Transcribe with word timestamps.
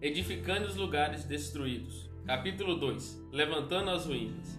edificando 0.00 0.66
os 0.66 0.76
lugares 0.76 1.24
destruídos. 1.24 2.08
Capítulo 2.24 2.76
2 2.76 3.30
Levantando 3.32 3.90
as 3.90 4.06
ruínas. 4.06 4.58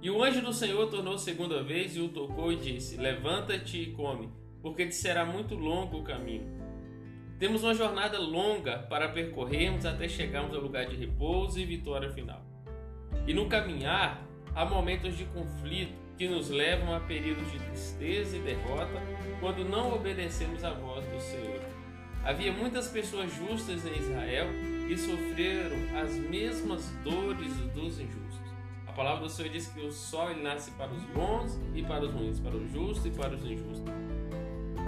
E 0.00 0.10
o 0.10 0.22
anjo 0.22 0.40
do 0.40 0.52
Senhor 0.52 0.88
tornou 0.88 1.18
segunda 1.18 1.62
vez 1.62 1.96
e 1.96 2.00
o 2.00 2.08
tocou 2.08 2.52
e 2.52 2.56
disse: 2.56 2.96
Levanta-te 2.96 3.80
e 3.80 3.92
come, 3.92 4.30
porque 4.62 4.86
te 4.86 4.94
será 4.94 5.24
muito 5.24 5.56
longo 5.56 5.98
o 5.98 6.04
caminho. 6.04 6.54
Temos 7.38 7.64
uma 7.64 7.74
jornada 7.74 8.18
longa 8.18 8.78
para 8.78 9.08
percorrermos 9.08 9.84
até 9.84 10.08
chegarmos 10.08 10.54
ao 10.54 10.62
lugar 10.62 10.86
de 10.86 10.96
repouso 10.96 11.58
e 11.58 11.64
vitória 11.64 12.10
final. 12.10 12.42
E 13.26 13.34
no 13.34 13.48
caminhar, 13.48 14.24
há 14.54 14.64
momentos 14.64 15.16
de 15.16 15.24
conflito 15.26 15.94
que 16.16 16.28
nos 16.28 16.48
levam 16.48 16.94
a 16.94 17.00
períodos 17.00 17.50
de 17.50 17.58
tristeza 17.58 18.36
e 18.36 18.40
derrota 18.40 19.02
quando 19.40 19.68
não 19.68 19.94
obedecemos 19.94 20.62
à 20.62 20.70
voz 20.70 21.04
do 21.06 21.20
Senhor. 21.20 21.60
Havia 22.24 22.52
muitas 22.52 22.88
pessoas 22.88 23.34
justas 23.34 23.84
em 23.84 23.98
Israel 23.98 24.75
e 24.88 24.96
sofreram 24.96 25.76
as 26.00 26.12
mesmas 26.14 26.92
dores 27.02 27.54
dos 27.74 27.98
injustos. 27.98 28.40
A 28.86 28.92
palavra 28.92 29.24
do 29.24 29.30
Senhor 29.30 29.50
diz 29.50 29.66
que 29.68 29.80
o 29.80 29.92
sol 29.92 30.34
nasce 30.36 30.70
para 30.72 30.92
os 30.92 31.02
bons 31.04 31.58
e 31.74 31.82
para 31.82 32.04
os 32.04 32.12
ruins, 32.12 32.40
para 32.40 32.56
os 32.56 32.70
justos 32.72 33.06
e 33.06 33.10
para 33.10 33.34
os 33.34 33.44
injustos. 33.44 33.92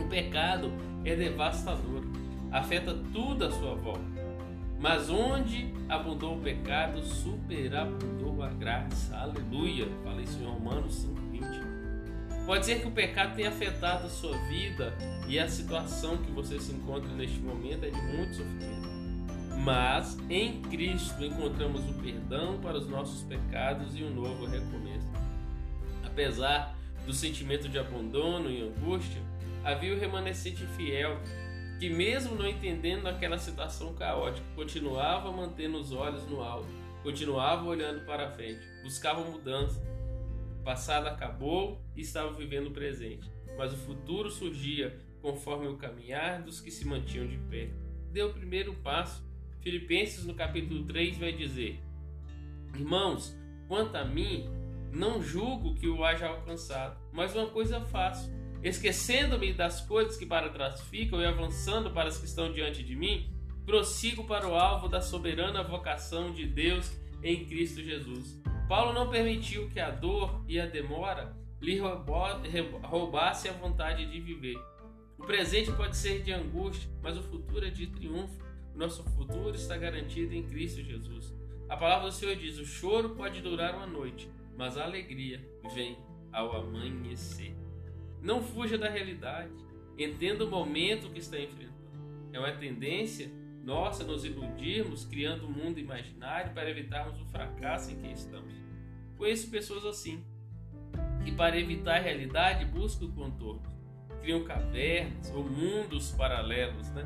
O 0.00 0.08
pecado 0.08 0.72
é 1.04 1.14
devastador, 1.16 2.02
afeta 2.52 2.94
tudo 3.12 3.44
à 3.44 3.50
sua 3.50 3.74
volta. 3.74 4.18
Mas 4.80 5.10
onde 5.10 5.74
abundou 5.88 6.36
o 6.36 6.40
pecado, 6.40 7.02
superabundou 7.02 8.42
a 8.42 8.48
graça. 8.48 9.16
Aleluia. 9.16 9.88
Fala 10.04 10.22
isso 10.22 10.38
em 10.38 10.44
Romanos 10.44 11.04
5,20. 11.04 12.46
Pode 12.46 12.64
ser 12.64 12.80
que 12.80 12.86
o 12.86 12.92
pecado 12.92 13.34
tenha 13.34 13.48
afetado 13.48 14.06
a 14.06 14.08
sua 14.08 14.38
vida 14.46 14.94
e 15.26 15.38
a 15.38 15.48
situação 15.48 16.16
que 16.18 16.30
você 16.30 16.58
se 16.60 16.72
encontra 16.72 17.12
neste 17.12 17.40
momento 17.40 17.84
é 17.84 17.90
de 17.90 18.00
muito 18.00 18.36
sofrimento. 18.36 18.97
Mas 19.64 20.16
em 20.30 20.62
Cristo 20.62 21.24
encontramos 21.24 21.80
o 21.90 21.94
perdão 21.94 22.58
para 22.60 22.78
os 22.78 22.88
nossos 22.88 23.22
pecados 23.22 23.96
e 23.96 24.04
um 24.04 24.14
novo 24.14 24.46
recomeço. 24.46 25.08
Apesar 26.04 26.76
do 27.04 27.12
sentimento 27.12 27.68
de 27.68 27.78
abandono 27.78 28.50
e 28.50 28.62
angústia, 28.62 29.20
havia 29.64 29.94
o 29.94 29.98
remanescente 29.98 30.64
fiel 30.76 31.18
que, 31.78 31.88
mesmo 31.88 32.34
não 32.34 32.46
entendendo 32.46 33.06
aquela 33.06 33.38
situação 33.38 33.94
caótica, 33.94 34.46
continuava 34.54 35.30
mantendo 35.30 35.78
os 35.78 35.92
olhos 35.92 36.26
no 36.28 36.42
alto, 36.42 36.68
continuava 37.02 37.64
olhando 37.64 38.04
para 38.04 38.30
frente, 38.30 38.60
buscava 38.82 39.22
mudança. 39.22 39.80
O 40.60 40.64
passado 40.64 41.06
acabou 41.06 41.80
e 41.96 42.00
estava 42.00 42.32
vivendo 42.32 42.68
o 42.68 42.72
presente, 42.72 43.30
mas 43.56 43.72
o 43.72 43.76
futuro 43.76 44.30
surgia 44.30 44.98
conforme 45.22 45.66
o 45.66 45.76
caminhar 45.76 46.42
dos 46.42 46.60
que 46.60 46.70
se 46.70 46.84
mantinham 46.86 47.26
de 47.26 47.36
pé. 47.50 47.70
Deu 48.12 48.28
o 48.28 48.32
primeiro 48.32 48.74
passo. 48.74 49.27
Filipenses, 49.62 50.24
no 50.24 50.34
capítulo 50.34 50.84
3, 50.84 51.18
vai 51.18 51.32
dizer: 51.32 51.80
Irmãos, 52.74 53.36
quanto 53.66 53.96
a 53.96 54.04
mim, 54.04 54.48
não 54.92 55.22
julgo 55.22 55.74
que 55.74 55.88
o 55.88 56.04
haja 56.04 56.28
alcançado, 56.28 56.98
mas 57.12 57.34
uma 57.34 57.48
coisa 57.48 57.80
faço 57.80 58.30
Esquecendo-me 58.62 59.52
das 59.52 59.80
coisas 59.82 60.16
que 60.16 60.26
para 60.26 60.48
trás 60.48 60.80
ficam 60.82 61.20
e 61.20 61.24
avançando 61.24 61.92
para 61.92 62.08
as 62.08 62.18
que 62.18 62.26
estão 62.26 62.52
diante 62.52 62.82
de 62.82 62.96
mim, 62.96 63.32
prossigo 63.64 64.24
para 64.24 64.48
o 64.48 64.54
alvo 64.54 64.88
da 64.88 65.00
soberana 65.00 65.62
vocação 65.62 66.32
de 66.32 66.44
Deus 66.44 66.90
em 67.22 67.44
Cristo 67.44 67.80
Jesus. 67.80 68.40
Paulo 68.68 68.92
não 68.92 69.10
permitiu 69.10 69.68
que 69.68 69.78
a 69.78 69.90
dor 69.90 70.44
e 70.48 70.58
a 70.58 70.66
demora 70.66 71.36
lhe 71.60 71.80
roubasse 72.82 73.48
a 73.48 73.52
vontade 73.52 74.06
de 74.06 74.20
viver. 74.20 74.56
O 75.16 75.24
presente 75.24 75.70
pode 75.72 75.96
ser 75.96 76.22
de 76.22 76.32
angústia, 76.32 76.90
mas 77.00 77.16
o 77.16 77.22
futuro 77.22 77.64
é 77.64 77.70
de 77.70 77.86
triunfo. 77.86 78.44
Nosso 78.78 79.02
futuro 79.02 79.56
está 79.56 79.76
garantido 79.76 80.32
em 80.32 80.44
Cristo 80.44 80.80
Jesus. 80.80 81.34
A 81.68 81.76
palavra 81.76 82.06
do 82.06 82.14
Senhor 82.14 82.36
diz: 82.36 82.58
o 82.58 82.64
choro 82.64 83.10
pode 83.10 83.40
durar 83.40 83.74
uma 83.74 83.88
noite, 83.88 84.30
mas 84.56 84.78
a 84.78 84.84
alegria 84.84 85.44
vem 85.74 85.98
ao 86.32 86.56
amanhecer. 86.56 87.56
Não 88.22 88.40
fuja 88.40 88.78
da 88.78 88.88
realidade. 88.88 89.50
Entenda 89.98 90.44
o 90.44 90.50
momento 90.50 91.10
que 91.10 91.18
está 91.18 91.40
enfrentando. 91.40 91.74
É 92.32 92.38
uma 92.38 92.52
tendência 92.52 93.28
nossa 93.64 94.04
nos 94.04 94.24
iludirmos 94.24 95.04
criando 95.04 95.46
um 95.46 95.50
mundo 95.50 95.80
imaginário 95.80 96.54
para 96.54 96.70
evitarmos 96.70 97.20
o 97.20 97.26
fracasso 97.26 97.90
em 97.90 97.96
que 97.96 98.12
estamos. 98.12 98.54
Conheço 99.16 99.50
pessoas 99.50 99.84
assim, 99.84 100.24
que 101.24 101.32
para 101.32 101.58
evitar 101.58 101.96
a 101.96 102.00
realidade 102.00 102.64
buscam 102.64 103.10
contornos, 103.10 103.72
criam 104.22 104.44
cavernas 104.44 105.32
ou 105.34 105.42
mundos 105.42 106.12
paralelos, 106.12 106.88
né? 106.90 107.04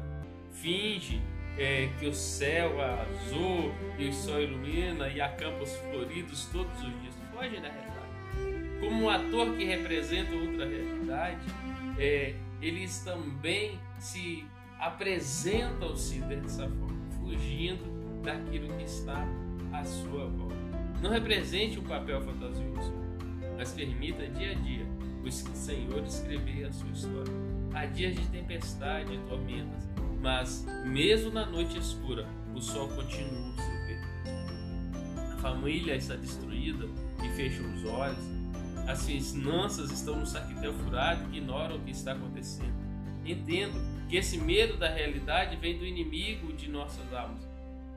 Finge 0.51 1.19
é, 1.59 1.89
que 1.99 2.07
o 2.07 2.15
céu 2.15 2.81
é 2.81 3.03
azul 3.03 3.73
e 3.99 4.09
o 4.09 4.13
sol 4.13 4.41
ilumina 4.41 5.09
e 5.09 5.21
há 5.21 5.29
campos 5.29 5.75
floridos 5.77 6.47
todos 6.47 6.75
os 6.79 7.01
dias. 7.01 7.15
Foge 7.33 7.61
da 7.61 7.69
realidade 7.69 7.93
como 8.83 9.05
um 9.05 9.09
ator 9.09 9.55
que 9.57 9.65
representa 9.65 10.35
outra 10.35 10.67
realidade, 10.67 11.41
é, 11.97 12.35
eles 12.61 12.99
também 13.05 13.79
se 13.97 14.45
apresentam-se 14.81 16.19
dessa 16.23 16.69
forma, 16.69 17.01
fugindo 17.21 18.21
daquilo 18.23 18.77
que 18.77 18.83
está 18.83 19.25
à 19.73 19.85
sua 19.85 20.27
volta. 20.27 20.57
Não 21.01 21.11
represente 21.11 21.79
um 21.79 21.85
papel 21.85 22.21
fantasioso, 22.23 22.93
mas 23.57 23.73
permita 23.73 24.27
dia 24.27 24.51
a 24.51 24.55
dia 24.55 24.85
o 25.25 25.31
Senhor 25.31 26.03
escrever 26.03 26.65
a 26.65 26.73
sua 26.73 26.91
história. 26.91 27.33
Há 27.73 27.87
dias 27.87 28.17
de 28.17 28.27
tempestade 28.27 29.17
tormentas, 29.29 29.89
mas 30.23 30.65
mesmo 30.85 31.33
na 31.33 31.45
noite 31.45 31.77
escura, 31.77 32.27
o 32.55 32.61
sol 32.61 32.89
continua 32.89 33.53
seu 33.57 33.87
ver. 33.87 34.01
A 35.33 35.37
família 35.39 35.97
está 35.97 36.15
destruída 36.15 36.87
e 37.25 37.29
fecha 37.31 37.61
os 37.61 37.85
olhos, 37.85 38.25
as 38.87 39.05
finanças 39.05 39.91
estão 39.91 40.21
no 40.21 40.27
saquetel 40.27 40.73
furado 40.75 41.25
e 41.25 41.39
ignoram 41.39 41.77
o 41.77 41.81
que 41.81 41.91
está 41.91 42.13
acontecendo. 42.13 42.73
Entendo 43.25 43.81
que 44.09 44.17
esse 44.17 44.39
medo 44.39 44.77
da 44.77 44.89
realidade 44.89 45.57
vem 45.57 45.77
do 45.79 45.85
inimigo 45.85 46.53
de 46.53 46.69
nossas 46.69 47.13
almas, 47.13 47.49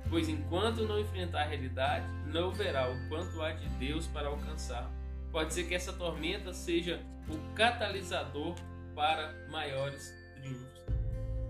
pois 0.10 0.28
enquanto 0.28 0.86
não 0.86 1.00
enfrentar 1.00 1.44
a 1.44 1.48
realidade, 1.48 2.06
não 2.28 2.52
verá 2.52 2.92
o 2.92 3.10
quanto 3.10 3.42
há 3.42 3.52
de 3.52 3.68
Deus 3.78 4.08
para 4.08 4.28
alcançar. 4.28 4.92
Pode 5.32 5.54
ser 5.54 5.66
que 5.66 5.76
essa 5.76 5.94
tormenta 5.94 6.54
seja 6.54 7.02
o 7.28 7.54
catalisador 7.54 8.56
para 8.96 9.48
maiores 9.50 10.14
triunfos. 10.36 10.85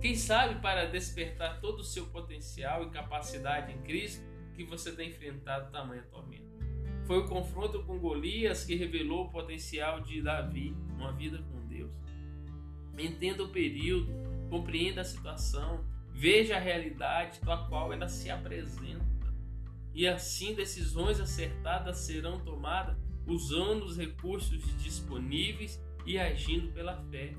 Quem 0.06 0.14
sabe 0.14 0.62
para 0.62 0.86
despertar 0.86 1.60
todo 1.60 1.80
o 1.80 1.84
seu 1.84 2.06
potencial 2.06 2.84
e 2.84 2.92
capacidade 2.92 3.74
em 3.74 3.82
Cristo 3.82 4.24
que 4.54 4.64
você 4.64 4.92
tem 4.92 5.10
enfrentado 5.10 5.72
tamanha 5.72 6.04
tormenta. 6.04 6.46
Foi 7.08 7.18
o 7.18 7.28
confronto 7.28 7.82
com 7.86 7.98
Golias 7.98 8.64
que 8.64 8.76
revelou 8.76 9.26
o 9.26 9.32
potencial 9.32 10.02
de 10.02 10.22
Davi, 10.22 10.78
uma 10.94 11.12
vida 11.12 11.40
com 11.52 11.60
Deus. 11.68 11.92
Entenda 12.96 13.46
o 13.46 13.50
período, 13.50 14.14
compreenda 14.48 15.02
a 15.02 15.04
situação, 15.04 15.84
veja 16.14 16.58
a 16.58 16.60
realidade 16.60 17.40
a 17.48 17.58
qual 17.68 17.92
ela 17.92 18.08
se 18.08 18.30
apresenta. 18.30 19.04
E 19.92 20.08
assim 20.08 20.54
decisões 20.54 21.20
acertadas 21.20 21.98
serão 21.98 22.40
tomadas 22.42 22.96
usando 23.26 23.86
os 23.86 23.98
recursos 23.98 24.62
disponíveis 24.84 25.84
e 26.06 26.20
agindo 26.20 26.72
pela 26.74 26.96
fé. 27.10 27.34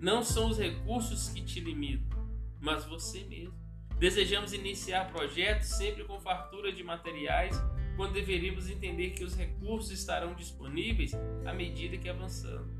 Não 0.00 0.22
são 0.22 0.48
os 0.48 0.58
recursos 0.58 1.28
que 1.28 1.42
te 1.42 1.60
limitam, 1.60 2.26
mas 2.58 2.86
você 2.86 3.22
mesmo. 3.24 3.52
Desejamos 3.98 4.54
iniciar 4.54 5.12
projetos 5.12 5.68
sempre 5.68 6.04
com 6.04 6.18
fartura 6.18 6.72
de 6.72 6.82
materiais 6.82 7.54
quando 7.96 8.14
deveríamos 8.14 8.70
entender 8.70 9.10
que 9.10 9.22
os 9.22 9.36
recursos 9.36 9.90
estarão 9.90 10.32
disponíveis 10.32 11.12
à 11.44 11.52
medida 11.52 11.98
que 11.98 12.08
avançamos. 12.08 12.74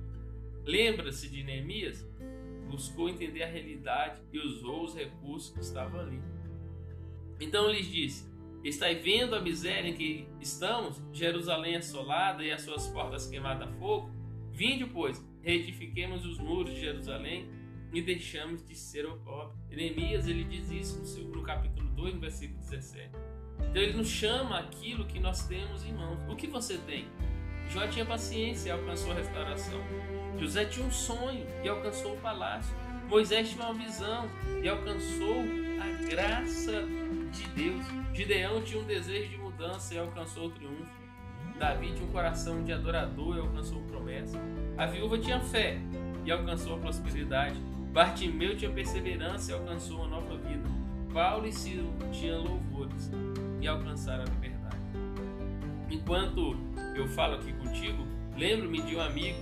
Lembra-se 0.64 1.28
de 1.28 1.42
Neemias? 1.42 2.06
Buscou 2.70 3.11
entender 3.11 3.43
a 3.43 3.49
realidade 3.49 4.22
e 4.32 4.38
usou 4.38 4.84
os 4.84 4.94
recursos 4.94 5.52
que 5.52 5.61
estavam 5.61 6.00
ali. 6.00 6.22
Então 7.38 7.70
lhes 7.70 7.87
disse: 7.87 8.26
Estai 8.64 8.94
vendo 8.94 9.34
a 9.34 9.43
miséria 9.43 9.90
em 9.90 9.94
que 9.94 10.26
estamos, 10.40 11.02
Jerusalém 11.12 11.76
assolada 11.76 12.43
e 12.43 12.50
as 12.50 12.62
suas 12.62 12.87
portas 12.87 13.26
queimadas 13.26 13.69
a 13.69 13.72
fogo? 13.72 14.11
Vinde, 14.52 14.87
pois, 14.87 15.22
reedifiquemos 15.42 16.25
os 16.25 16.38
muros 16.38 16.75
de 16.75 16.81
Jerusalém 16.81 17.48
e 17.92 18.00
deixamos 18.00 18.64
de 18.64 18.75
ser 18.75 19.06
o 19.06 19.16
pobre. 19.19 19.56
Neemias 19.70 20.26
ele 20.26 20.44
diz 20.44 20.70
isso 20.70 20.98
no, 20.98 21.06
seu, 21.06 21.25
no 21.25 21.42
capítulo 21.42 21.88
2, 21.90 22.14
no 22.14 22.20
versículo 22.20 22.58
17. 22.60 23.10
Então 23.58 23.82
ele 23.82 23.94
nos 23.94 24.08
chama 24.08 24.58
aquilo 24.58 25.04
que 25.06 25.19
nós 25.19 25.46
temos 25.46 25.84
em 25.84 25.92
mãos. 25.92 26.19
O 26.28 26.37
que 26.37 26.46
você 26.46 26.78
tem? 26.78 27.06
Jó 27.70 27.87
tinha 27.87 28.04
paciência 28.04 28.69
e 28.69 28.72
alcançou 28.72 29.12
a 29.12 29.14
restauração. 29.14 29.81
José 30.38 30.64
tinha 30.64 30.84
um 30.84 30.90
sonho 30.90 31.46
e 31.62 31.69
alcançou 31.69 32.14
o 32.14 32.20
palácio. 32.20 32.75
Moisés 33.08 33.50
tinha 33.50 33.64
uma 33.64 33.75
visão 33.75 34.28
e 34.62 34.69
alcançou 34.69 35.36
a 35.81 36.08
graça 36.08 36.84
de 37.32 37.48
Deus. 37.50 37.84
Gideão 38.14 38.62
tinha 38.62 38.81
um 38.81 38.84
desejo 38.84 39.31
de 39.31 39.38
mudança 39.38 39.94
e 39.94 39.98
alcançou 39.98 40.46
o 40.46 40.50
triunfo. 40.50 41.00
Davi 41.60 41.92
tinha 41.92 42.08
um 42.08 42.10
coração 42.10 42.64
de 42.64 42.72
adorador 42.72 43.36
e 43.36 43.40
alcançou 43.40 43.82
promessa. 43.82 44.40
A 44.78 44.86
viúva 44.86 45.18
tinha 45.18 45.38
fé 45.40 45.78
e 46.24 46.32
alcançou 46.32 46.76
a 46.76 46.78
prosperidade. 46.78 47.60
Bartimeu 47.92 48.56
tinha 48.56 48.70
perseverança 48.70 49.50
e 49.50 49.54
alcançou 49.54 49.98
uma 49.98 50.08
nova 50.08 50.38
vida. 50.38 50.66
Paulo 51.12 51.46
e 51.46 51.52
Silas 51.52 51.86
tinham 52.12 52.42
louvores 52.42 53.10
e 53.60 53.68
alcançaram 53.68 54.22
a 54.22 54.26
liberdade. 54.26 54.78
Enquanto 55.90 56.56
eu 56.96 57.06
falo 57.08 57.34
aqui 57.34 57.52
contigo, 57.52 58.06
lembro-me 58.38 58.80
de 58.80 58.96
um 58.96 59.02
amigo 59.02 59.38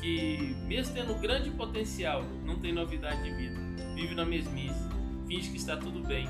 que, 0.00 0.54
mesmo 0.68 0.94
tendo 0.94 1.20
grande 1.20 1.50
potencial, 1.50 2.22
não 2.44 2.60
tem 2.60 2.72
novidade 2.72 3.20
de 3.20 3.32
vida, 3.32 3.58
vive 3.96 4.14
na 4.14 4.24
mesmice, 4.24 4.88
finge 5.26 5.50
que 5.50 5.56
está 5.56 5.76
tudo 5.76 6.06
bem, 6.06 6.28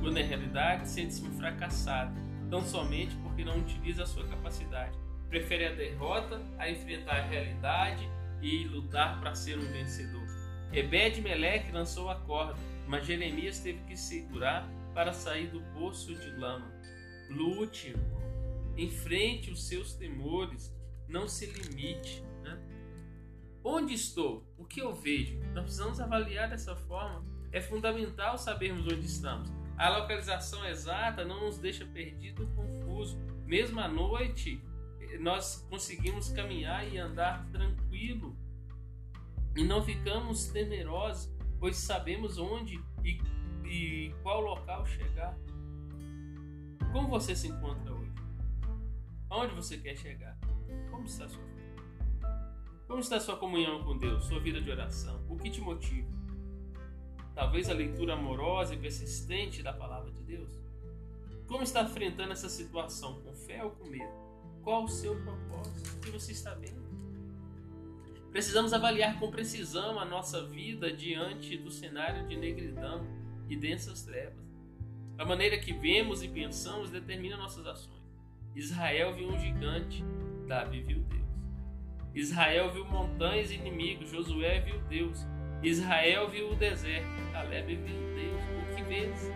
quando 0.00 0.14
na 0.14 0.20
realidade 0.20 0.86
sente-se 0.86 1.26
um 1.26 1.30
fracassado, 1.30 2.12
tão 2.50 2.62
somente 2.62 3.16
porque 3.40 3.44
não 3.44 3.58
utiliza 3.58 4.02
a 4.02 4.06
sua 4.06 4.26
capacidade. 4.26 4.96
Prefere 5.28 5.66
a 5.66 5.72
derrota 5.72 6.42
a 6.58 6.70
enfrentar 6.70 7.16
a 7.16 7.26
realidade 7.26 8.08
e 8.42 8.64
lutar 8.64 9.18
para 9.20 9.34
ser 9.34 9.58
um 9.58 9.72
vencedor. 9.72 10.26
Ebed 10.72 11.20
Meleque 11.22 11.72
lançou 11.72 12.10
a 12.10 12.16
corda, 12.16 12.54
mas 12.86 13.06
Jeremias 13.06 13.60
teve 13.60 13.82
que 13.84 13.96
segurar 13.96 14.68
para 14.94 15.12
sair 15.12 15.46
do 15.46 15.60
poço 15.72 16.14
de 16.14 16.30
lama. 16.32 16.70
Lute, 17.30 17.94
enfrente 18.76 19.50
os 19.50 19.66
seus 19.66 19.94
temores, 19.94 20.74
não 21.08 21.28
se 21.28 21.46
limite. 21.46 22.22
Né? 22.42 22.58
Onde 23.64 23.94
estou? 23.94 24.44
O 24.58 24.64
que 24.64 24.80
eu 24.80 24.94
vejo? 24.94 25.38
Nós 25.54 25.64
precisamos 25.64 26.00
avaliar 26.00 26.50
dessa 26.50 26.76
forma. 26.76 27.24
É 27.52 27.60
fundamental 27.60 28.36
sabermos 28.36 28.86
onde 28.86 29.06
estamos. 29.06 29.50
A 29.80 29.88
localização 29.88 30.62
exata 30.66 31.24
não 31.24 31.46
nos 31.46 31.56
deixa 31.56 31.86
perdido 31.86 32.42
ou 32.42 32.48
confuso. 32.48 33.18
Mesmo 33.46 33.80
à 33.80 33.88
noite, 33.88 34.62
nós 35.20 35.66
conseguimos 35.70 36.28
caminhar 36.28 36.86
e 36.86 36.98
andar 36.98 37.46
tranquilo 37.50 38.36
e 39.56 39.64
não 39.64 39.82
ficamos 39.82 40.48
temerosos, 40.48 41.32
pois 41.58 41.78
sabemos 41.78 42.36
onde 42.36 42.78
e, 43.02 43.22
e 43.64 44.14
qual 44.22 44.42
local 44.42 44.84
chegar. 44.84 45.34
Como 46.92 47.08
você 47.08 47.34
se 47.34 47.48
encontra 47.48 47.94
hoje? 47.94 48.12
Aonde 49.30 49.54
você 49.54 49.78
quer 49.78 49.96
chegar? 49.96 50.38
Como 50.90 51.06
está 51.06 51.26
sua 51.26 51.42
vida? 51.42 51.82
Como 52.86 53.00
está 53.00 53.18
sua 53.18 53.38
comunhão 53.38 53.82
com 53.82 53.96
Deus, 53.96 54.26
sua 54.26 54.40
vida 54.40 54.60
de 54.60 54.70
oração? 54.70 55.24
O 55.26 55.38
que 55.38 55.48
te 55.48 55.62
motiva? 55.62 56.19
Talvez 57.40 57.70
a 57.70 57.72
leitura 57.72 58.12
amorosa 58.12 58.74
e 58.74 58.76
persistente 58.76 59.62
da 59.62 59.72
palavra 59.72 60.12
de 60.12 60.22
Deus? 60.24 60.50
Como 61.48 61.62
está 61.62 61.80
enfrentando 61.80 62.32
essa 62.32 62.50
situação? 62.50 63.18
Com 63.22 63.32
fé 63.32 63.64
ou 63.64 63.70
com 63.70 63.86
medo? 63.86 64.12
Qual 64.62 64.84
o 64.84 64.88
seu 64.88 65.16
propósito? 65.22 65.96
O 65.96 66.00
que 66.00 66.10
você 66.10 66.32
está 66.32 66.52
vendo? 66.52 66.84
Precisamos 68.30 68.74
avaliar 68.74 69.18
com 69.18 69.30
precisão 69.30 69.98
a 69.98 70.04
nossa 70.04 70.46
vida 70.48 70.92
diante 70.92 71.56
do 71.56 71.70
cenário 71.70 72.28
de 72.28 72.36
negridão 72.36 73.06
e 73.48 73.56
densas 73.56 74.02
trevas. 74.02 74.44
A 75.16 75.24
maneira 75.24 75.58
que 75.58 75.72
vemos 75.72 76.22
e 76.22 76.28
pensamos 76.28 76.90
determina 76.90 77.38
nossas 77.38 77.66
ações. 77.66 78.04
Israel 78.54 79.14
viu 79.14 79.30
um 79.30 79.38
gigante, 79.38 80.04
Davi 80.46 80.82
viu 80.82 81.00
Deus. 81.04 81.30
Israel 82.14 82.70
viu 82.70 82.84
montanhas 82.84 83.50
e 83.50 83.54
inimigos, 83.54 84.10
Josué 84.10 84.60
viu 84.60 84.78
Deus. 84.90 85.26
Israel 85.62 86.28
viu 86.28 86.50
o 86.52 86.54
deserto, 86.54 87.08
Caleb 87.32 87.76
viu 87.76 88.14
Deus. 88.14 88.42
O 88.70 88.74
que 88.74 88.82
vês? 88.82 89.30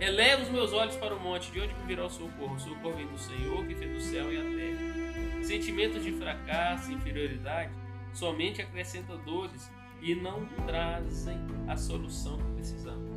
Eleva 0.00 0.42
os 0.42 0.50
meus 0.50 0.72
olhos 0.72 0.96
para 0.96 1.14
o 1.14 1.20
monte, 1.20 1.50
de 1.50 1.60
onde 1.60 1.72
me 1.74 1.86
virá 1.86 2.04
o 2.04 2.10
socorro? 2.10 2.54
O 2.54 2.58
socorro 2.58 2.96
vem 2.96 3.06
do 3.06 3.18
Senhor, 3.18 3.64
que 3.66 3.74
fez 3.74 3.96
o 3.96 4.00
céu 4.00 4.32
e 4.32 4.36
a 4.36 4.42
terra. 4.42 5.42
Sentimentos 5.44 6.02
de 6.02 6.12
fracasso, 6.12 6.92
inferioridade, 6.92 7.72
somente 8.12 8.60
acrescentam 8.60 9.16
dores 9.24 9.70
e 10.02 10.14
não 10.14 10.44
trazem 10.66 11.38
a 11.66 11.76
solução 11.76 12.36
que 12.36 12.52
precisamos. 12.56 13.10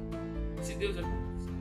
Se 0.61 0.75
Deus 0.75 0.97
é 0.97 1.01
com 1.01 1.09
você, 1.09 1.51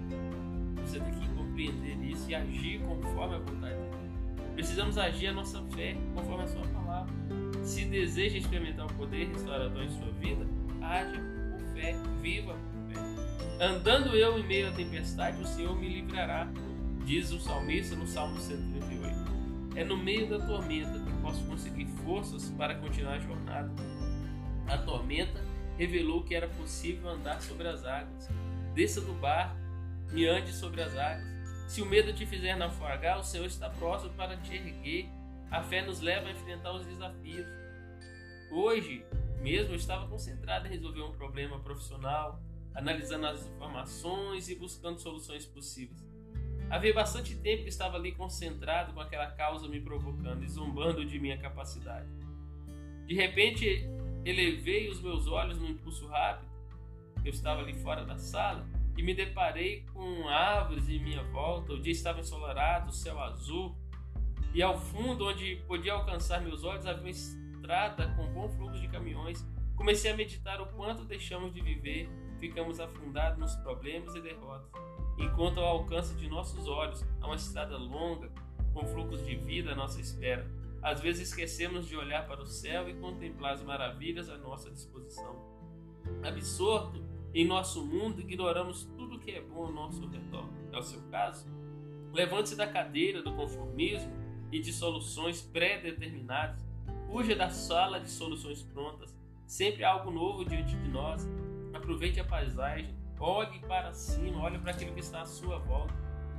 você 0.83 1.01
tem 1.01 1.15
que 1.15 1.29
compreender 1.35 1.97
isso 2.05 2.31
e 2.31 2.35
agir 2.35 2.81
conforme 2.81 3.35
a 3.35 3.39
vontade 3.39 3.75
dele. 3.75 4.53
Precisamos 4.55 4.97
agir 4.97 5.27
a 5.29 5.33
nossa 5.33 5.61
fé 5.75 5.97
conforme 6.15 6.45
a 6.45 6.47
sua 6.47 6.67
palavra. 6.69 7.13
Se 7.67 7.85
deseja 7.85 8.39
experimentar 8.39 8.87
o 8.87 8.95
poder 8.95 9.27
restaurador 9.27 9.83
em 9.83 9.91
sua 9.91 10.11
vida, 10.13 10.47
haja 10.81 11.21
por 11.51 11.75
fé, 11.75 11.97
viva 12.23 12.55
por 12.55 12.95
fé. 12.95 13.65
Andando 13.65 14.17
eu 14.17 14.39
em 14.39 14.47
meio 14.47 14.69
à 14.69 14.73
tempestade, 14.73 15.43
o 15.43 15.47
Senhor 15.47 15.77
me 15.77 15.89
livrará, 15.89 16.49
diz 17.05 17.33
o 17.33 17.41
salmista 17.41 17.97
no 17.97 18.07
Salmo 18.07 18.39
138. 18.39 19.17
É 19.75 19.83
no 19.83 19.97
meio 19.97 20.29
da 20.29 20.39
tormenta 20.47 20.93
que 20.93 21.13
posso 21.21 21.45
conseguir 21.45 21.87
forças 22.05 22.49
para 22.51 22.77
continuar 22.77 23.15
a 23.15 23.19
jornada. 23.19 23.71
A 24.69 24.79
tormenta 24.79 25.43
revelou 25.77 26.23
que 26.23 26.37
era 26.37 26.47
possível 26.47 27.11
andar 27.11 27.43
sobre 27.43 27.67
as 27.67 27.85
águas. 27.85 28.29
Desça 28.75 29.01
do 29.01 29.13
barco 29.15 29.57
e 30.15 30.25
ande 30.25 30.53
sobre 30.53 30.83
as 30.83 30.97
águas. 30.97 31.27
Se 31.67 31.83
o 31.83 31.87
medo 31.87 32.13
te 32.13 32.25
fizer 32.25 32.57
naufragar, 32.57 33.19
o 33.19 33.25
Senhor 33.25 33.45
está 33.45 33.69
próximo 33.69 34.13
para 34.15 34.37
te 34.37 34.55
erguer. 34.55 35.09
A 35.51 35.63
fé 35.63 35.83
nos 35.83 36.01
leva 36.01 36.29
a 36.29 36.33
enfrentar 36.33 36.73
os 36.73 36.87
desafios. 36.87 37.47
Hoje 38.51 39.05
mesmo 39.41 39.73
eu 39.73 39.77
estava 39.77 40.09
concentrado 40.09 40.67
em 40.67 40.71
resolver 40.71 41.03
um 41.03 41.13
problema 41.13 41.59
profissional, 41.61 42.41
analisando 42.75 43.27
as 43.27 43.47
informações 43.47 44.49
e 44.49 44.55
buscando 44.55 44.99
soluções 44.99 45.47
possíveis. 45.47 46.05
Havia 46.69 46.93
bastante 46.93 47.37
tempo 47.37 47.63
que 47.63 47.69
estava 47.69 47.97
ali 47.97 48.13
concentrado 48.13 48.93
com 48.93 49.01
aquela 49.01 49.31
causa 49.31 49.69
me 49.69 49.81
provocando 49.81 50.43
e 50.43 50.49
zombando 50.49 51.05
de 51.05 51.19
minha 51.19 51.39
capacidade. 51.39 52.09
De 53.07 53.15
repente, 53.15 53.89
elevei 54.25 54.89
os 54.89 55.01
meus 55.01 55.29
olhos 55.29 55.59
num 55.59 55.69
impulso 55.69 56.09
rápido. 56.09 56.51
Eu 57.25 57.31
estava 57.31 57.61
ali 57.61 57.73
fora 57.75 58.05
da 58.05 58.19
sala 58.19 58.67
e 58.97 59.03
me 59.03 59.15
deparei 59.15 59.85
com 59.93 60.29
árvores 60.29 60.89
em 60.89 60.99
minha 60.99 61.23
volta. 61.23 61.73
O 61.73 61.81
dia 61.81 61.93
estava 61.93 62.19
ensolarado, 62.19 62.91
o 62.91 62.93
céu 62.93 63.21
azul, 63.21 63.77
e 64.57 64.63
ao 64.63 64.79
fundo, 64.79 65.29
onde 65.29 65.57
podia 65.69 65.93
alcançar 65.93 66.41
meus 66.41 66.65
olhos, 66.65 66.87
havia 66.87 67.03
uma 67.03 67.11
estrada 67.11 68.09
com 68.17 68.27
bom 68.33 68.49
fluxo 68.49 68.81
de 68.81 68.89
caminhões. 68.89 69.47
Comecei 69.77 70.11
a 70.11 70.17
meditar 70.17 70.61
o 70.61 70.67
quanto 70.69 71.05
deixamos 71.05 71.53
de 71.53 71.61
viver, 71.61 72.09
ficamos 72.41 72.81
afundados 72.81 73.39
nos 73.39 73.55
problemas 73.57 74.15
e 74.15 74.21
derrotas 74.21 74.87
enquanto 75.19 75.61
ao 75.61 75.67
alcance 75.67 76.15
de 76.15 76.29
nossos 76.29 76.69
olhos 76.69 77.05
há 77.21 77.27
uma 77.27 77.37
estrada 77.37 77.77
longa 77.77 78.31
com 78.73 78.87
fluxos 78.87 79.25
de 79.25 79.37
vida 79.37 79.73
à 79.73 79.75
nossa 79.75 80.01
espera. 80.01 80.47
Às 80.83 81.01
vezes 81.01 81.29
esquecemos 81.29 81.89
de 81.89 81.97
olhar 81.97 82.27
para 82.27 82.43
o 82.43 82.47
céu 82.47 82.89
e 82.89 82.95
contemplar 82.95 83.55
as 83.55 83.63
maravilhas 83.63 84.29
à 84.29 84.37
nossa 84.37 84.71
disposição. 84.71 85.35
Absorto 86.23 87.03
em 87.35 87.47
nosso 87.47 87.85
mundo, 87.85 88.21
ignoramos 88.21 88.85
tudo 88.97 89.19
que 89.19 89.33
é 89.33 89.41
bom 89.41 89.67
ao 89.67 89.73
nosso 89.73 90.07
redor. 90.07 90.49
É 90.73 90.79
o 90.79 90.83
seu 90.83 91.01
caso? 91.11 91.47
Levante-se 92.13 92.57
da 92.57 92.67
cadeira 92.67 93.23
do 93.23 93.33
conformismo 93.35 94.26
e 94.51 94.61
de 94.61 94.73
soluções 94.73 95.41
pré-determinadas. 95.41 96.65
Fuja 97.11 97.35
da 97.35 97.51
sala 97.51 98.01
de 98.01 98.11
soluções 98.11 98.63
prontas. 98.63 99.15
Sempre 99.47 99.85
há 99.85 99.91
algo 99.91 100.11
novo 100.11 100.45
diante 100.45 100.77
de 100.77 100.89
nós. 100.89 101.27
Aproveite 101.73 102.19
a 102.19 102.25
paisagem 102.25 102.95
Olhe 103.19 103.59
para 103.61 103.93
cima, 103.95 104.43
olhe 104.43 104.59
para 104.59 104.73
aquilo 104.73 104.93
que 104.93 105.01
está 105.01 105.23
à 105.23 105.27
sua 105.27 105.59
volta. 105.59 105.95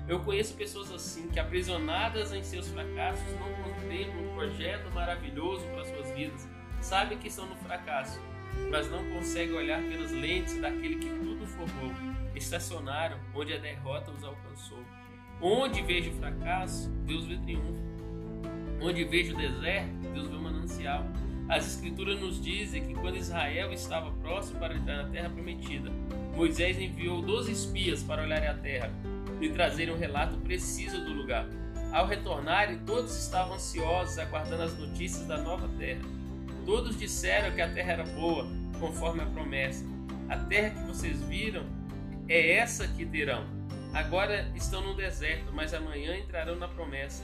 Eu 0.07 0.19
conheço 0.23 0.55
pessoas 0.55 0.91
assim, 0.91 1.27
que 1.27 1.39
aprisionadas 1.39 2.31
em 2.31 2.43
seus 2.43 2.67
fracassos, 2.69 3.27
não 3.39 3.51
contemplam 3.63 4.23
um 4.23 4.35
projeto 4.35 4.89
maravilhoso 4.91 5.65
para 5.67 5.85
suas 5.85 6.11
vidas. 6.11 6.47
Sabem 6.79 7.17
que 7.17 7.27
estão 7.27 7.47
no 7.47 7.55
fracasso, 7.55 8.21
mas 8.69 8.89
não 8.89 9.03
conseguem 9.11 9.55
olhar 9.55 9.81
pelas 9.81 10.11
lentes 10.11 10.61
daquele 10.61 10.97
que 10.97 11.09
tudo 11.09 11.45
formou. 11.47 11.91
Estacionaram 12.35 13.19
onde 13.33 13.53
a 13.53 13.57
derrota 13.57 14.11
os 14.11 14.23
alcançou. 14.23 14.83
Onde 15.41 15.81
vejo 15.81 16.11
fracasso, 16.13 16.89
Deus 17.05 17.25
vê 17.25 17.37
triunfo. 17.37 17.96
Onde 18.81 19.03
vejo 19.03 19.36
deserto, 19.36 19.89
Deus 20.13 20.27
vê 20.27 20.38
manancial. 20.38 21.05
As 21.50 21.65
escrituras 21.65 22.19
nos 22.19 22.41
dizem 22.41 22.86
que 22.86 22.93
quando 22.93 23.17
Israel 23.17 23.72
estava 23.72 24.12
próximo 24.22 24.60
para 24.60 24.75
entrar 24.75 25.03
na 25.03 25.10
terra 25.10 25.29
prometida, 25.29 25.89
Moisés 26.36 26.77
enviou 26.77 27.22
12 27.22 27.51
espias 27.51 28.03
para 28.03 28.22
olharem 28.22 28.50
a 28.50 28.53
terra 28.53 28.91
e 29.39 29.50
trazerem 29.50 29.93
um 29.93 29.98
relato 29.98 30.38
preciso 30.38 31.03
do 31.05 31.13
lugar. 31.13 31.48
Ao 31.91 32.05
retornarem, 32.05 32.79
todos 32.79 33.17
estavam 33.17 33.55
ansiosos, 33.55 34.19
aguardando 34.19 34.63
as 34.63 34.77
notícias 34.77 35.25
da 35.25 35.38
nova 35.38 35.69
terra. 35.79 36.01
Todos 36.65 37.00
disseram 37.00 37.55
que 37.55 37.62
a 37.62 37.72
terra 37.72 37.93
era 37.93 38.03
boa, 38.03 38.46
conforme 38.77 39.22
a 39.22 39.25
promessa. 39.25 39.86
A 40.27 40.38
terra 40.38 40.72
que 40.72 40.88
vocês 40.88 41.22
viram 41.24 41.65
é 42.27 42.55
essa 42.57 42.88
que 42.89 43.05
terão. 43.05 43.46
Agora 43.93 44.51
estão 44.53 44.81
no 44.81 44.93
deserto, 44.96 45.51
mas 45.53 45.74
amanhã 45.74 46.17
entrarão 46.17 46.57
na 46.57 46.67
promessa. 46.67 47.24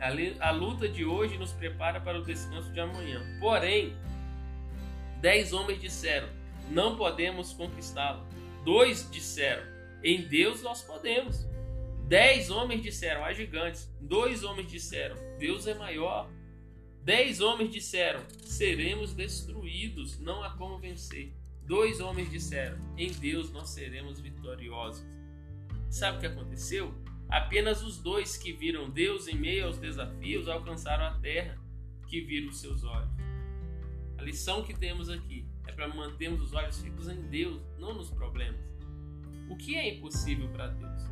A 0.00 0.50
luta 0.50 0.88
de 0.88 1.04
hoje 1.04 1.36
nos 1.36 1.52
prepara 1.52 2.00
para 2.00 2.18
o 2.18 2.24
descanso 2.24 2.72
de 2.72 2.80
amanhã. 2.80 3.20
Porém, 3.38 3.94
dez 5.20 5.52
homens 5.52 5.78
disseram: 5.78 6.28
Não 6.70 6.96
podemos 6.96 7.52
conquistá-lo. 7.52 8.26
Dois 8.64 9.10
disseram: 9.10 9.62
Em 10.02 10.22
Deus 10.22 10.62
nós 10.62 10.80
podemos. 10.80 11.46
Dez 12.08 12.50
homens 12.50 12.82
disseram: 12.82 13.22
Há 13.22 13.32
gigantes. 13.34 13.92
Dois 14.00 14.42
homens 14.42 14.70
disseram: 14.70 15.16
Deus 15.38 15.66
é 15.66 15.74
maior. 15.74 16.30
Dez 17.02 17.42
homens 17.42 17.70
disseram: 17.70 18.20
Seremos 18.42 19.12
destruídos, 19.12 20.18
não 20.18 20.42
há 20.42 20.50
como 20.50 20.78
vencer. 20.78 21.34
Dois 21.62 22.00
homens 22.00 22.30
disseram: 22.30 22.78
Em 22.96 23.12
Deus 23.12 23.52
nós 23.52 23.68
seremos 23.68 24.18
vitoriosos. 24.18 25.04
Sabe 25.90 26.16
o 26.16 26.20
que 26.20 26.26
aconteceu? 26.26 26.94
Apenas 27.30 27.82
os 27.82 27.98
dois 27.98 28.36
que 28.36 28.52
viram 28.52 28.90
Deus 28.90 29.28
em 29.28 29.36
meio 29.36 29.66
aos 29.66 29.78
desafios 29.78 30.48
alcançaram 30.48 31.04
a 31.04 31.18
terra 31.20 31.56
que 32.08 32.20
viram 32.20 32.48
os 32.48 32.60
seus 32.60 32.82
olhos. 32.82 33.10
A 34.18 34.22
lição 34.22 34.64
que 34.64 34.74
temos 34.74 35.08
aqui 35.08 35.46
é 35.66 35.72
para 35.72 35.88
mantermos 35.88 36.42
os 36.42 36.52
olhos 36.52 36.80
fixos 36.80 37.08
em 37.08 37.22
Deus, 37.28 37.62
não 37.78 37.94
nos 37.94 38.10
problemas. 38.10 38.60
O 39.48 39.56
que 39.56 39.76
é 39.76 39.94
impossível 39.94 40.48
para 40.48 40.68
Deus? 40.68 41.02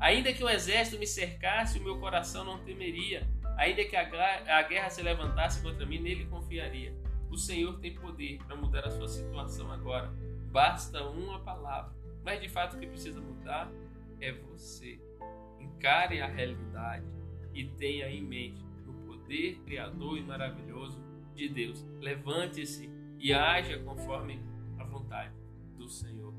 Ainda 0.00 0.32
que 0.32 0.44
o 0.44 0.48
exército 0.48 0.98
me 0.98 1.06
cercasse, 1.06 1.78
o 1.78 1.82
meu 1.82 1.98
coração 1.98 2.44
não 2.44 2.64
temeria. 2.64 3.28
Ainda 3.56 3.84
que 3.84 3.96
a 3.96 4.62
guerra 4.62 4.88
se 4.88 5.02
levantasse 5.02 5.60
contra 5.60 5.84
mim, 5.84 5.98
nele 5.98 6.26
confiaria. 6.26 6.94
O 7.28 7.36
Senhor 7.36 7.80
tem 7.80 7.94
poder 7.94 8.38
para 8.46 8.54
mudar 8.54 8.86
a 8.86 8.90
sua 8.90 9.08
situação 9.08 9.72
agora. 9.72 10.08
Basta 10.52 11.02
uma 11.02 11.40
palavra. 11.40 11.92
Mas 12.24 12.40
de 12.40 12.48
fato 12.48 12.76
o 12.76 12.78
que 12.78 12.86
precisa 12.86 13.20
mudar 13.20 13.68
é 14.20 14.32
você. 14.32 15.00
Encare 15.60 16.20
a 16.20 16.26
realidade 16.26 17.06
e 17.52 17.64
tenha 17.64 18.08
em 18.08 18.22
mente 18.22 18.64
o 18.86 18.92
poder 19.06 19.58
criador 19.64 20.18
e 20.18 20.22
maravilhoso 20.22 21.02
de 21.34 21.48
Deus. 21.48 21.86
Levante-se 22.00 22.90
e 23.18 23.32
haja 23.32 23.78
conforme 23.80 24.40
a 24.78 24.84
vontade 24.84 25.34
do 25.76 25.88
Senhor. 25.88 26.34